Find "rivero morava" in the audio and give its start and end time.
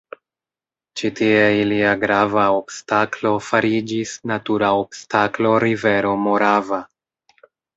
5.69-6.83